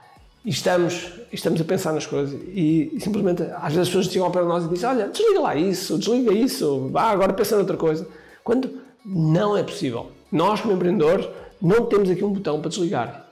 e 0.44 0.50
estamos, 0.50 1.12
estamos 1.32 1.62
a 1.62 1.64
pensar 1.64 1.94
nas 1.94 2.06
coisas 2.06 2.40
e, 2.48 2.92
e, 2.94 3.00
simplesmente 3.00 3.44
às 3.44 3.74
vezes 3.74 3.80
as 3.80 3.88
pessoas 3.88 4.06
chegam 4.08 4.32
de 4.32 4.38
nós 4.40 4.66
e 4.66 4.70
dizem 4.70 4.90
olha, 4.90 5.08
desliga 5.08 5.40
lá 5.40 5.56
isso, 5.56 5.98
desliga 5.98 6.34
isso, 6.34 6.90
vá 6.92 7.12
agora 7.12 7.34
pensa 7.34 7.56
noutra 7.56 7.78
coisa. 7.78 8.08
Quando 8.44 8.82
não 9.06 9.58
é 9.58 9.64
possível. 9.64 10.12
Nós 10.32 10.62
como 10.62 10.74
empreendedores 10.74 11.28
não 11.62 11.86
temos 11.86 12.10
aqui 12.10 12.24
um 12.24 12.34
botão 12.34 12.60
para 12.60 12.70
desligar. 12.70 13.28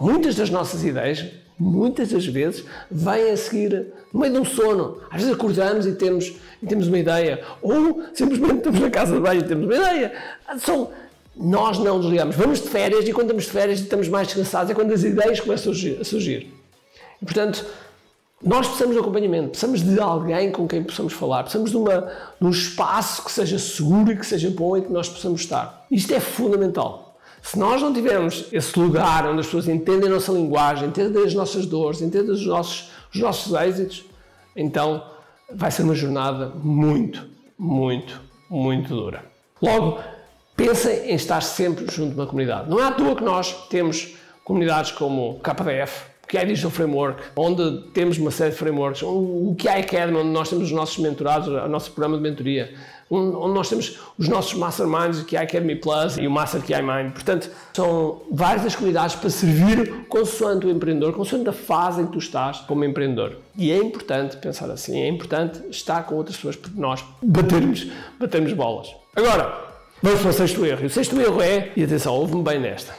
Muitas 0.00 0.34
das 0.34 0.50
nossas 0.50 0.84
ideias, 0.84 1.24
muitas 1.58 2.10
das 2.10 2.26
vezes, 2.26 2.64
vêm 2.90 3.30
a 3.30 3.36
seguir 3.36 3.92
no 4.12 4.20
meio 4.20 4.32
de 4.32 4.38
um 4.40 4.44
sono. 4.44 4.98
Às 5.10 5.22
vezes 5.22 5.34
acordamos 5.34 5.86
e 5.86 5.92
temos, 5.94 6.34
e 6.62 6.66
temos 6.66 6.88
uma 6.88 6.98
ideia. 6.98 7.44
Ou 7.60 8.02
simplesmente 8.14 8.58
estamos 8.58 8.80
na 8.80 8.90
casa 8.90 9.14
de 9.14 9.20
banho 9.20 9.40
e 9.40 9.44
temos 9.44 9.66
uma 9.66 9.76
ideia. 9.76 10.12
São 10.58 10.90
nós 11.36 11.78
não 11.78 11.98
desligamos. 11.98 12.36
Vamos 12.36 12.60
de 12.60 12.68
férias 12.68 13.08
e 13.08 13.12
quando 13.12 13.26
estamos 13.26 13.44
de 13.44 13.50
férias 13.50 13.80
e 13.80 13.82
estamos 13.84 14.08
mais 14.08 14.28
descansados 14.28 14.70
é 14.70 14.74
quando 14.74 14.92
as 14.92 15.02
ideias 15.02 15.40
começam 15.40 15.72
a 15.72 16.04
surgir. 16.04 16.52
E, 17.20 17.24
portanto, 17.24 17.64
nós 18.42 18.66
precisamos 18.66 18.96
de 18.96 19.00
acompanhamento, 19.00 19.50
precisamos 19.50 19.82
de 19.82 20.00
alguém 20.00 20.50
com 20.50 20.66
quem 20.66 20.82
possamos 20.82 21.12
falar, 21.12 21.44
precisamos 21.44 21.70
de, 21.70 21.76
uma, 21.76 22.00
de 22.40 22.46
um 22.46 22.50
espaço 22.50 23.24
que 23.24 23.30
seja 23.30 23.58
seguro 23.58 24.10
e 24.12 24.16
que 24.16 24.26
seja 24.26 24.50
bom 24.50 24.76
e 24.76 24.82
que 24.82 24.92
nós 24.92 25.08
possamos 25.08 25.42
estar. 25.42 25.86
Isto 25.90 26.14
é 26.14 26.20
fundamental. 26.20 27.16
Se 27.40 27.58
nós 27.58 27.80
não 27.80 27.92
tivermos 27.92 28.46
esse 28.52 28.78
lugar 28.78 29.26
onde 29.26 29.40
as 29.40 29.46
pessoas 29.46 29.68
entendem 29.68 30.08
a 30.08 30.12
nossa 30.12 30.32
linguagem, 30.32 30.88
entendem 30.88 31.24
as 31.24 31.34
nossas 31.34 31.66
dores, 31.66 32.00
entendem 32.00 32.30
os 32.30 32.46
nossos, 32.46 32.90
os 33.12 33.20
nossos 33.20 33.52
êxitos, 33.52 34.04
então 34.56 35.04
vai 35.52 35.70
ser 35.70 35.82
uma 35.82 35.94
jornada 35.94 36.52
muito, 36.62 37.26
muito, 37.58 38.20
muito 38.48 38.94
dura. 38.94 39.24
Logo, 39.60 39.98
pensem 40.56 41.10
em 41.10 41.14
estar 41.14 41.40
sempre 41.42 41.84
junto 41.90 42.10
de 42.10 42.20
uma 42.20 42.26
comunidade. 42.26 42.68
Não 42.70 42.80
é 42.80 42.84
à 42.84 42.90
toa 42.90 43.16
que 43.16 43.24
nós 43.24 43.68
temos 43.68 44.14
comunidades 44.44 44.90
como 44.92 45.32
o 45.32 45.40
KDF, 45.40 46.12
que 46.28 46.38
é 46.38 46.44
Digital 46.44 46.70
Framework, 46.70 47.22
onde 47.36 47.82
temos 47.92 48.16
uma 48.16 48.30
série 48.30 48.52
de 48.52 48.56
frameworks, 48.56 49.02
o 49.02 49.54
que 49.58 49.68
é 49.68 49.80
Academy, 49.80 50.16
onde 50.16 50.30
nós 50.30 50.48
temos 50.48 50.64
os 50.64 50.72
nossos 50.72 50.98
mentorados, 50.98 51.48
o 51.48 51.68
nosso 51.68 51.90
programa 51.92 52.16
de 52.16 52.22
mentoria, 52.22 52.72
onde 53.10 53.54
nós 53.54 53.68
temos 53.68 54.00
os 54.16 54.28
nossos 54.28 54.54
Masterminds, 54.54 55.22
que 55.24 55.36
é 55.36 55.40
a 55.40 55.42
Academy 55.42 55.76
Plus 55.76 56.16
e 56.16 56.26
o 56.26 56.30
Master 56.30 56.62
é 56.70 56.80
Mind. 56.80 57.12
Portanto, 57.12 57.50
são 57.74 58.22
várias 58.30 58.62
das 58.64 58.74
comunidades 58.74 59.14
para 59.14 59.28
servir 59.28 60.06
consoante 60.08 60.64
o 60.64 60.70
empreendedor, 60.70 61.12
consoante 61.12 61.50
a 61.50 61.52
fase 61.52 62.00
em 62.00 62.06
que 62.06 62.12
tu 62.12 62.18
estás 62.18 62.60
como 62.60 62.82
empreendedor. 62.82 63.36
E 63.54 63.70
é 63.70 63.76
importante 63.76 64.38
pensar 64.38 64.70
assim, 64.70 64.98
é 65.02 65.08
importante 65.08 65.60
estar 65.68 66.04
com 66.04 66.14
outras 66.14 66.36
pessoas 66.36 66.56
para 66.56 66.70
nós 66.74 67.04
batermos, 67.22 67.86
batermos 68.18 68.54
bolas. 68.54 68.88
Agora, 69.14 69.71
Vamos 70.02 70.20
para 70.20 70.30
o 70.30 70.32
sexto 70.32 70.66
erro. 70.66 70.82
E 70.82 70.86
o 70.86 70.90
sexto 70.90 71.20
erro 71.20 71.40
é, 71.40 71.70
e 71.76 71.84
atenção, 71.84 72.14
ouve-me 72.14 72.42
bem 72.42 72.58
nesta, 72.58 72.92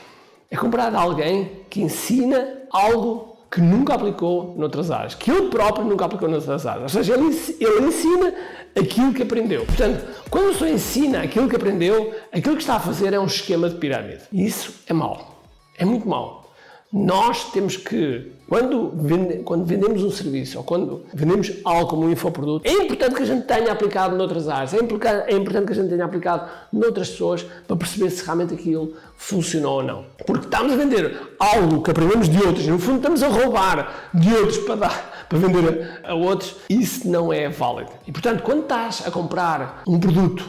é 0.49 0.55
comprar 0.55 0.95
alguém 0.95 1.51
que 1.69 1.81
ensina 1.81 2.61
algo 2.71 3.37
que 3.51 3.59
nunca 3.59 3.93
aplicou 3.93 4.55
noutras 4.57 4.89
áreas, 4.89 5.13
que 5.13 5.29
ele 5.29 5.49
próprio 5.49 5.85
nunca 5.85 6.05
aplicou 6.05 6.29
noutras 6.29 6.65
áreas. 6.65 6.95
Ou 6.95 7.03
seja, 7.03 7.13
ele, 7.13 7.25
ele 7.59 7.87
ensina 7.87 8.33
aquilo 8.75 9.13
que 9.13 9.21
aprendeu. 9.21 9.65
Portanto, 9.65 10.03
quando 10.29 10.53
pessoa 10.53 10.69
ensina 10.69 11.21
aquilo 11.21 11.49
que 11.49 11.55
aprendeu, 11.55 12.15
aquilo 12.31 12.55
que 12.55 12.61
está 12.61 12.75
a 12.75 12.79
fazer 12.79 13.13
é 13.13 13.19
um 13.19 13.25
esquema 13.25 13.69
de 13.69 13.75
pirâmide. 13.75 14.21
E 14.31 14.45
isso 14.45 14.73
é 14.87 14.93
mau. 14.93 15.43
É 15.77 15.83
muito 15.83 16.07
mau. 16.07 16.51
Nós 16.91 17.51
temos 17.51 17.75
que, 17.75 18.31
quando, 18.53 18.91
vende, 18.93 19.37
quando 19.39 19.65
vendemos 19.65 20.03
um 20.03 20.11
serviço 20.11 20.59
ou 20.59 20.63
quando 20.63 21.03
vendemos 21.11 21.53
algo 21.65 21.87
como 21.87 22.05
um 22.05 22.11
infoproduto, 22.11 22.69
é 22.69 22.71
importante 22.71 23.15
que 23.15 23.23
a 23.23 23.25
gente 23.25 23.47
tenha 23.47 23.71
aplicado 23.71 24.15
noutras 24.15 24.47
áreas, 24.47 24.75
é 24.75 24.77
importante, 24.77 25.33
é 25.33 25.35
importante 25.35 25.65
que 25.65 25.71
a 25.71 25.75
gente 25.75 25.89
tenha 25.89 26.05
aplicado 26.05 26.47
noutras 26.71 27.09
pessoas 27.09 27.43
para 27.67 27.75
perceber 27.75 28.11
se 28.11 28.23
realmente 28.23 28.53
aquilo 28.53 28.93
funcionou 29.17 29.77
ou 29.77 29.83
não. 29.83 30.05
Porque 30.23 30.45
estamos 30.45 30.71
a 30.71 30.75
vender 30.75 31.19
algo 31.39 31.81
que 31.81 31.89
aprendemos 31.89 32.29
de 32.29 32.37
outros 32.45 32.67
no 32.67 32.77
fundo 32.77 32.97
estamos 32.97 33.23
a 33.23 33.27
roubar 33.27 34.11
de 34.13 34.31
outros 34.31 34.59
para 34.59 34.75
dar 34.75 35.25
para 35.27 35.39
vender 35.39 36.01
a 36.03 36.13
outros, 36.13 36.57
isso 36.69 37.09
não 37.09 37.33
é 37.33 37.49
válido. 37.49 37.89
E 38.05 38.11
portanto, 38.11 38.43
quando 38.43 38.61
estás 38.61 39.01
a 39.03 39.09
comprar 39.09 39.81
um 39.87 39.99
produto 39.99 40.47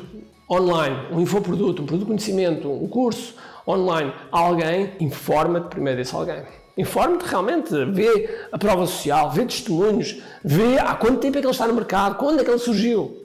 online, 0.51 1.07
um 1.11 1.23
infoproduto, 1.23 1.83
um 1.83 1.87
produto 1.87 2.05
de 2.05 2.07
conhecimento, 2.07 2.71
um 2.71 2.87
curso 2.87 3.35
online 3.67 4.13
a 4.31 4.39
alguém, 4.41 4.93
informa-te 5.01 5.69
primeiro 5.69 5.97
desse 5.97 6.15
alguém. 6.15 6.43
Informa-te 6.77 7.25
realmente, 7.25 7.73
vê 7.87 8.29
a 8.51 8.59
prova 8.59 8.85
social, 8.87 9.31
vê 9.31 9.45
testemunhos, 9.45 10.21
vê 10.45 10.79
há 10.79 10.95
quanto 10.95 11.21
tempo 11.21 11.39
é 11.39 11.41
que 11.41 11.47
ele 11.47 11.53
está 11.53 11.69
no 11.69 11.75
mercado, 11.75 12.17
quando 12.17 12.41
é 12.41 12.45
que 12.45 12.51
ele 12.51 12.59
surgiu. 12.59 13.23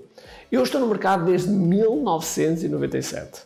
Eu 0.51 0.61
estou 0.63 0.79
no 0.79 0.87
mercado 0.87 1.25
desde 1.25 1.49
1997. 1.49 3.41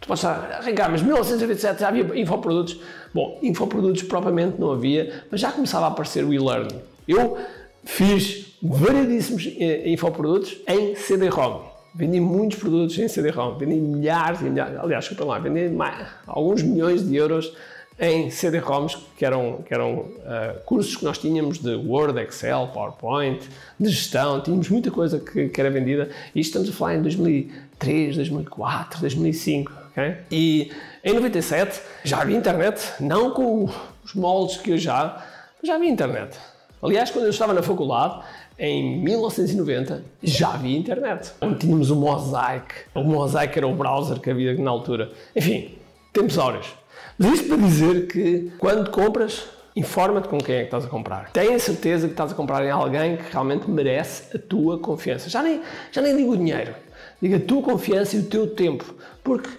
Tu 0.00 0.06
podes 0.06 0.22
estar, 0.22 0.60
Ricardo, 0.62 0.92
mas 0.92 1.02
1997 1.02 1.80
já 1.80 1.88
havia 1.88 2.20
infoprodutos. 2.20 2.80
Bom, 3.12 3.38
infoprodutos 3.42 4.02
propriamente 4.04 4.60
não 4.60 4.70
havia, 4.72 5.24
mas 5.30 5.40
já 5.40 5.50
começava 5.50 5.86
a 5.86 5.88
aparecer 5.88 6.24
o 6.24 6.32
e-learning. 6.32 6.80
Eu 7.06 7.36
fiz 7.84 8.56
variedíssimos 8.62 9.48
eh, 9.58 9.90
infoprodutos 9.90 10.56
em 10.68 10.94
CD-ROM. 10.94 11.62
Vendi 11.94 12.20
muitos 12.20 12.58
produtos 12.58 12.96
em 12.98 13.08
CD-ROM, 13.08 13.56
vendi 13.56 13.74
milhares 13.74 14.40
e 14.40 14.44
milhares, 14.44 14.78
aliás, 14.78 15.04
desculpa 15.04 15.32
lá, 15.32 15.38
vendi 15.40 15.68
mais, 15.74 16.06
alguns 16.26 16.62
milhões 16.62 17.08
de 17.08 17.16
euros 17.16 17.52
em 17.98 18.30
CD-ROMs, 18.30 18.96
que 19.16 19.24
eram, 19.24 19.62
que 19.66 19.74
eram 19.74 19.92
uh, 19.94 20.60
cursos 20.64 20.96
que 20.96 21.04
nós 21.04 21.18
tínhamos 21.18 21.58
de 21.58 21.74
Word, 21.74 22.18
Excel, 22.20 22.70
PowerPoint, 22.72 23.40
de 23.78 23.90
gestão, 23.90 24.40
tínhamos 24.40 24.68
muita 24.68 24.90
coisa 24.90 25.18
que, 25.18 25.48
que 25.48 25.60
era 25.60 25.68
vendida, 25.68 26.08
e 26.34 26.40
estamos 26.40 26.68
a 26.68 26.72
falar 26.72 26.94
em 26.94 27.02
2003, 27.02 28.16
2004, 28.16 29.00
2005, 29.00 29.72
ok? 29.90 30.16
E 30.30 30.70
em 31.02 31.12
97 31.12 31.80
já 32.04 32.20
havia 32.20 32.36
internet, 32.36 32.80
não 33.00 33.32
com 33.32 33.68
os 34.04 34.14
moldes 34.14 34.58
que 34.58 34.70
eu 34.70 34.78
já, 34.78 35.24
mas 35.60 35.68
já 35.68 35.74
havia 35.74 35.90
internet. 35.90 36.38
Aliás, 36.80 37.10
quando 37.10 37.24
eu 37.24 37.30
estava 37.30 37.52
na 37.52 37.62
faculdade, 37.62 38.22
em 38.56 39.00
1990 39.02 40.04
já 40.22 40.54
havia 40.54 40.78
internet. 40.78 41.32
Onde 41.40 41.58
tínhamos 41.58 41.90
o 41.90 41.96
Mosaic. 41.96 42.74
O 42.94 43.02
Mosaic 43.02 43.56
era 43.56 43.66
o 43.66 43.74
browser 43.74 44.20
que 44.20 44.30
havia 44.30 44.56
na 44.56 44.70
altura. 44.70 45.10
Enfim, 45.34 45.72
tempos 46.12 46.38
áureos. 46.38 46.74
Mas 47.18 47.34
isto 47.34 47.48
para 47.48 47.56
dizer 47.56 48.06
que 48.06 48.52
quando 48.58 48.90
compras, 48.90 49.44
informa-te 49.74 50.28
com 50.28 50.38
quem 50.38 50.56
é 50.56 50.58
que 50.60 50.64
estás 50.66 50.84
a 50.84 50.88
comprar. 50.88 51.30
Tenha 51.30 51.58
certeza 51.58 52.06
que 52.06 52.12
estás 52.12 52.32
a 52.32 52.34
comprar 52.34 52.64
em 52.64 52.70
alguém 52.70 53.16
que 53.16 53.32
realmente 53.32 53.68
merece 53.70 54.36
a 54.36 54.40
tua 54.40 54.78
confiança. 54.78 55.28
Já 55.28 55.42
nem, 55.42 55.60
já 55.92 56.00
nem 56.00 56.16
digo 56.16 56.32
o 56.32 56.36
dinheiro. 56.36 56.74
Diga 57.20 57.36
a 57.36 57.40
tua 57.40 57.62
confiança 57.62 58.16
e 58.16 58.20
o 58.20 58.26
teu 58.26 58.54
tempo. 58.54 58.94
Porque 59.22 59.50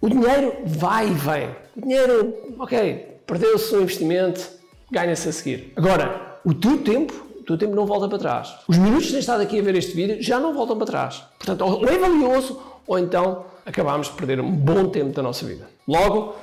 o 0.00 0.08
dinheiro 0.08 0.56
vai 0.66 1.08
e 1.08 1.12
vem. 1.12 1.48
O 1.76 1.80
dinheiro, 1.80 2.34
ok, 2.58 3.20
perdeu-se 3.26 3.74
o 3.74 3.82
investimento, 3.82 4.48
ganha-se 4.90 5.28
a 5.28 5.32
seguir. 5.32 5.72
Agora, 5.76 6.38
o 6.44 6.54
teu 6.54 6.78
tempo 6.78 7.30
o 7.40 7.42
teu 7.44 7.58
tempo 7.58 7.74
não 7.74 7.86
volta 7.86 8.06
para 8.06 8.18
trás. 8.18 8.54
Os 8.68 8.78
minutos 8.78 9.06
que 9.06 9.12
tens 9.12 9.20
estado 9.20 9.42
aqui 9.42 9.58
a 9.58 9.62
ver 9.62 9.74
este 9.74 9.92
vídeo 9.92 10.22
já 10.22 10.38
não 10.38 10.54
voltam 10.54 10.76
para 10.76 10.86
trás. 10.86 11.22
Portanto, 11.38 11.62
ou 11.62 11.88
é 11.88 11.98
valioso 11.98 12.60
ou 12.86 12.98
então 12.98 13.44
acabamos 13.64 14.08
de 14.08 14.14
perder 14.14 14.40
um 14.40 14.50
bom 14.50 14.88
tempo 14.88 15.12
da 15.12 15.22
nossa 15.22 15.46
vida. 15.46 15.68
Logo, 15.86 16.36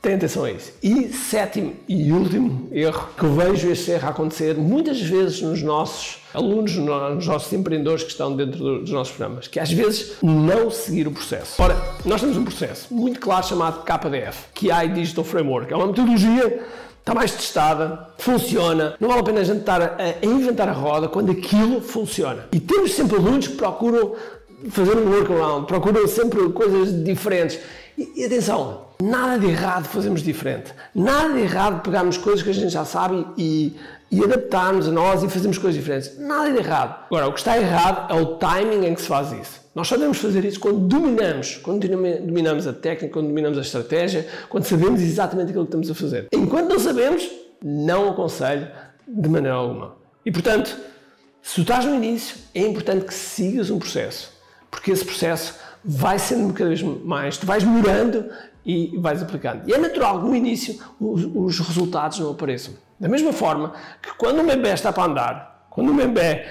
tenha 0.00 0.16
atenção 0.16 0.44
a 0.44 0.50
isso. 0.50 0.72
E 0.82 1.08
sétimo 1.12 1.74
e 1.88 2.12
último 2.12 2.68
erro 2.70 3.08
que 3.16 3.24
eu 3.24 3.34
vejo 3.34 3.70
este 3.70 3.90
erro 3.90 4.08
acontecer 4.08 4.54
muitas 4.56 5.00
vezes 5.00 5.42
nos 5.42 5.62
nossos 5.62 6.18
alunos, 6.32 6.76
nos 6.76 7.26
nossos 7.26 7.52
empreendedores 7.52 8.04
que 8.04 8.10
estão 8.10 8.36
dentro 8.36 8.80
dos 8.80 8.90
nossos 8.90 9.14
programas, 9.14 9.48
que 9.48 9.58
às 9.58 9.72
vezes 9.72 10.16
não 10.22 10.70
seguir 10.70 11.08
o 11.08 11.10
processo. 11.10 11.60
Ora, 11.60 11.76
nós 12.04 12.20
temos 12.20 12.36
um 12.36 12.44
processo 12.44 12.94
muito 12.94 13.18
claro 13.18 13.46
chamado 13.46 13.82
KDF, 13.82 14.46
que 14.54 14.70
é 14.70 14.86
Digital 14.86 15.24
Framework. 15.24 15.72
É 15.72 15.76
uma 15.76 15.88
metodologia 15.88 16.64
está 17.06 17.14
mais 17.14 17.30
testada, 17.30 18.08
funciona. 18.18 18.96
Não 18.98 19.08
vale 19.08 19.20
a 19.20 19.22
pena 19.22 19.40
a 19.40 19.44
gente 19.44 19.60
estar 19.60 19.80
a 19.80 20.26
inventar 20.26 20.68
a 20.68 20.72
roda 20.72 21.06
quando 21.06 21.30
aquilo 21.30 21.80
funciona. 21.80 22.48
E 22.52 22.58
temos 22.58 22.94
sempre 22.94 23.16
alunos 23.16 23.46
que 23.46 23.54
procuram 23.54 24.16
fazer 24.70 24.96
um 24.96 25.10
workaround, 25.10 25.66
procuram 25.66 26.06
sempre 26.06 26.48
coisas 26.50 27.04
diferentes. 27.04 27.58
E, 27.96 28.22
e, 28.22 28.24
atenção, 28.24 28.86
nada 29.02 29.38
de 29.38 29.46
errado 29.46 29.84
fazermos 29.86 30.22
diferente. 30.22 30.72
Nada 30.94 31.32
de 31.32 31.40
errado 31.40 31.82
pegarmos 31.82 32.18
coisas 32.18 32.42
que 32.42 32.50
a 32.50 32.54
gente 32.54 32.70
já 32.70 32.84
sabe 32.84 33.26
e, 33.36 33.76
e 34.10 34.22
adaptarmos 34.22 34.88
a 34.88 34.90
nós 34.90 35.22
e 35.22 35.28
fazermos 35.28 35.58
coisas 35.58 35.78
diferentes. 35.78 36.18
Nada 36.18 36.52
de 36.52 36.58
errado. 36.58 37.04
Agora, 37.06 37.28
o 37.28 37.32
que 37.32 37.38
está 37.38 37.56
errado 37.58 38.12
é 38.12 38.20
o 38.20 38.36
timing 38.36 38.86
em 38.86 38.94
que 38.94 39.00
se 39.00 39.08
faz 39.08 39.32
isso. 39.32 39.66
Nós 39.74 39.88
só 39.88 39.96
devemos 39.96 40.18
fazer 40.18 40.44
isso 40.44 40.58
quando 40.58 40.78
dominamos, 40.78 41.56
quando 41.56 41.86
dominamos 41.86 42.66
a 42.66 42.72
técnica, 42.72 43.12
quando 43.12 43.28
dominamos 43.28 43.58
a 43.58 43.60
estratégia, 43.60 44.26
quando 44.48 44.64
sabemos 44.64 45.02
exatamente 45.02 45.50
aquilo 45.50 45.64
que 45.64 45.76
estamos 45.76 45.90
a 45.90 45.94
fazer. 45.94 46.28
Enquanto 46.32 46.70
não 46.70 46.78
sabemos, 46.78 47.28
não 47.62 48.08
aconselho 48.08 48.68
de 49.06 49.28
maneira 49.28 49.56
alguma. 49.56 49.96
E 50.24 50.32
portanto, 50.32 50.76
se 51.42 51.56
tu 51.56 51.60
estás 51.60 51.84
no 51.84 51.94
início, 51.94 52.38
é 52.54 52.62
importante 52.62 53.04
que 53.04 53.14
sigas 53.14 53.70
um 53.70 53.78
processo, 53.78 54.32
porque 54.76 54.90
esse 54.90 55.04
processo 55.04 55.54
vai 55.82 56.18
sendo 56.18 56.52
cada 56.52 56.68
vez 56.68 56.82
mais, 56.82 57.38
tu 57.38 57.46
vais 57.46 57.64
melhorando 57.64 58.26
e 58.64 58.96
vais 58.98 59.22
aplicando. 59.22 59.66
E 59.66 59.72
é 59.72 59.78
natural 59.78 60.20
que 60.20 60.26
no 60.26 60.36
início 60.36 60.78
os, 61.00 61.24
os 61.24 61.58
resultados 61.60 62.18
não 62.18 62.32
apareçam. 62.32 62.74
Da 63.00 63.08
mesma 63.08 63.32
forma 63.32 63.72
que 64.02 64.14
quando 64.16 64.40
um 64.40 64.46
bebê 64.46 64.72
está 64.72 64.92
para 64.92 65.10
andar, 65.10 65.66
quando 65.70 65.92
um 65.92 65.96
bebê 65.96 66.44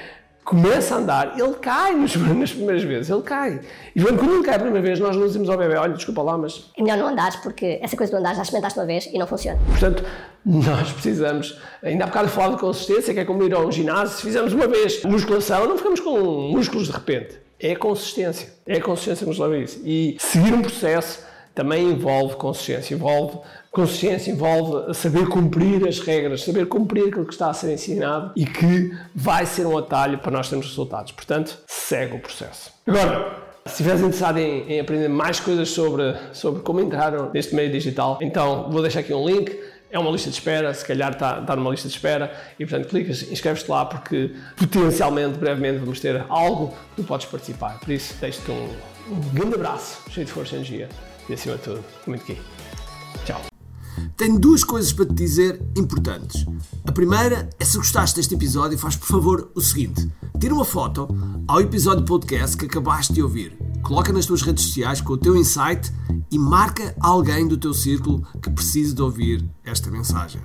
começa 0.43 0.95
a 0.95 0.97
andar, 0.97 1.39
ele 1.39 1.53
cai 1.53 1.95
nas, 1.95 2.15
nas 2.17 2.51
primeiras 2.51 2.83
vezes, 2.83 3.09
ele 3.09 3.21
cai. 3.21 3.61
E 3.95 4.01
quando 4.01 4.33
ele 4.33 4.43
cai 4.43 4.55
a 4.55 4.59
primeira 4.59 4.81
vez, 4.81 4.99
nós 4.99 5.15
não 5.15 5.27
dizemos 5.27 5.49
ao 5.49 5.57
bebê, 5.57 5.75
olha, 5.75 5.93
desculpa 5.93 6.21
lá, 6.21 6.37
mas... 6.37 6.71
É 6.77 6.81
melhor 6.81 6.97
não 6.97 7.07
andares, 7.07 7.35
porque 7.37 7.79
essa 7.81 7.95
coisa 7.95 8.11
do 8.11 8.17
andar 8.17 8.35
já 8.35 8.41
experimentaste 8.41 8.79
uma 8.79 8.85
vez 8.85 9.05
e 9.05 9.17
não 9.17 9.27
funciona. 9.27 9.59
Portanto, 9.67 10.03
nós 10.45 10.91
precisamos, 10.91 11.59
ainda 11.83 12.05
há 12.05 12.07
bocado 12.07 12.29
falar 12.29 12.55
de 12.55 12.61
consistência, 12.61 13.13
que 13.13 13.19
é 13.19 13.25
como 13.25 13.43
ir 13.43 13.53
ao 13.53 13.71
ginásio, 13.71 14.15
se 14.15 14.21
fizermos 14.23 14.53
uma 14.53 14.67
vez 14.67 15.03
musculação, 15.03 15.67
não 15.67 15.77
ficamos 15.77 15.99
com 15.99 16.51
músculos 16.51 16.87
de 16.87 16.93
repente. 16.93 17.44
É 17.59 17.75
consistência. 17.75 18.53
É 18.65 18.79
consistência 18.79 19.25
nos 19.25 19.39
leva 19.39 19.55
a 19.55 19.59
isso. 19.59 19.81
E 19.83 20.17
seguir 20.19 20.53
um 20.53 20.61
processo 20.61 21.23
também 21.53 21.89
envolve 21.89 22.35
consciência, 22.35 22.93
envolve 22.93 23.39
consciência 23.75 24.31
envolve 24.31 24.93
saber 24.93 25.27
cumprir 25.27 25.85
as 25.85 25.99
regras, 25.99 26.43
saber 26.43 26.65
cumprir 26.65 27.09
aquilo 27.09 27.25
que 27.25 27.33
está 27.33 27.49
a 27.49 27.53
ser 27.53 27.73
ensinado 27.73 28.31
e 28.35 28.45
que 28.45 28.91
vai 29.13 29.45
ser 29.45 29.65
um 29.65 29.77
atalho 29.77 30.17
para 30.19 30.31
nós 30.31 30.47
termos 30.47 30.67
resultados. 30.67 31.11
Portanto, 31.11 31.57
segue 31.67 32.15
o 32.15 32.19
processo. 32.19 32.71
Agora, 32.87 33.43
se 33.65 33.71
estiveres 33.71 33.99
interessado 33.99 34.37
em, 34.37 34.71
em, 34.71 34.79
aprender 34.79 35.09
mais 35.09 35.41
coisas 35.41 35.69
sobre, 35.69 36.15
sobre 36.31 36.61
como 36.61 36.79
entrar 36.79 37.11
neste 37.33 37.53
meio 37.53 37.69
digital, 37.69 38.17
então 38.21 38.69
vou 38.71 38.81
deixar 38.81 39.01
aqui 39.01 39.13
um 39.13 39.27
link. 39.27 39.59
É 39.95 39.97
uma 39.97 40.11
lista 40.11 40.29
de 40.29 40.35
espera, 40.35 40.73
se 40.73 40.83
calhar 40.83 41.13
está, 41.13 41.39
está 41.39 41.55
numa 41.55 41.71
lista 41.71 41.87
de 41.87 41.93
espera 41.93 42.29
e, 42.59 42.65
portanto, 42.65 42.89
clicas, 42.89 43.23
inscreves-te 43.31 43.71
lá 43.71 43.85
porque 43.85 44.35
potencialmente, 44.57 45.37
brevemente, 45.37 45.79
vamos 45.79 46.01
ter 46.01 46.25
algo 46.27 46.75
que 46.89 47.01
tu 47.01 47.03
podes 47.05 47.25
participar. 47.27 47.79
Por 47.79 47.91
isso, 47.91 48.13
deixo-te 48.19 48.51
um, 48.51 48.67
um 49.09 49.19
grande 49.33 49.55
abraço, 49.55 50.01
cheio 50.09 50.25
de 50.25 50.33
força 50.33 50.51
e 50.51 50.57
energia 50.57 50.89
e, 51.29 51.33
acima 51.33 51.55
de 51.55 51.61
tudo, 51.61 51.85
muito 52.05 52.23
aqui. 52.23 52.37
Tchau. 53.23 53.41
Tenho 54.17 54.37
duas 54.37 54.65
coisas 54.65 54.91
para 54.91 55.05
te 55.05 55.13
dizer 55.13 55.61
importantes. 55.77 56.45
A 56.85 56.91
primeira 56.91 57.49
é 57.57 57.63
se 57.63 57.77
gostaste 57.77 58.17
deste 58.17 58.35
episódio, 58.35 58.77
faz 58.77 58.97
por 58.97 59.07
favor 59.07 59.49
o 59.55 59.61
seguinte: 59.61 60.11
tira 60.37 60.53
uma 60.53 60.65
foto 60.65 61.07
ao 61.47 61.61
episódio 61.61 62.03
podcast 62.03 62.57
que 62.57 62.65
acabaste 62.65 63.13
de 63.13 63.23
ouvir, 63.23 63.57
coloca 63.81 64.11
nas 64.11 64.25
tuas 64.25 64.41
redes 64.41 64.65
sociais 64.65 64.99
com 64.99 65.13
o 65.13 65.17
teu 65.17 65.37
insight 65.37 65.89
e 66.31 66.37
marca 66.37 66.95
alguém 66.99 67.47
do 67.47 67.57
teu 67.57 67.73
círculo 67.73 68.27
que 68.41 68.49
precise 68.49 68.93
de 68.93 69.01
ouvir 69.01 69.47
esta 69.75 69.91
mensagem. 69.91 70.41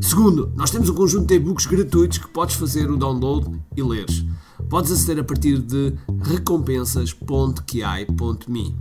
Segundo, 0.00 0.50
nós 0.54 0.70
temos 0.70 0.88
um 0.88 0.94
conjunto 0.94 1.26
de 1.26 1.34
e-books 1.34 1.66
gratuitos 1.66 2.16
que 2.18 2.28
podes 2.28 2.54
fazer 2.56 2.88
o 2.90 2.96
download 2.96 3.60
e 3.76 3.82
leres. 3.82 4.24
Podes 4.70 4.90
aceder 4.90 5.20
a 5.20 5.24
partir 5.24 5.58
de 5.58 5.92
recompensas.ki.me. 6.22 8.76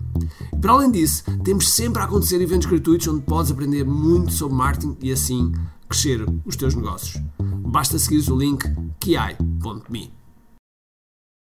Para 0.61 0.71
além 0.71 0.89
disso, 0.91 1.23
temos 1.43 1.67
sempre 1.69 2.01
a 2.01 2.05
acontecer 2.05 2.41
eventos 2.41 2.67
gratuitos 2.67 3.07
onde 3.07 3.23
podes 3.23 3.51
aprender 3.51 3.83
muito 3.83 4.31
sobre 4.31 4.55
marketing 4.55 4.95
e 5.01 5.11
assim 5.11 5.51
crescer 5.89 6.25
os 6.45 6.55
teus 6.55 6.75
negócios. 6.75 7.21
Basta 7.39 7.99
seguir 7.99 8.31
o 8.31 8.37
link 8.37 8.63
ki.me. 8.99 10.24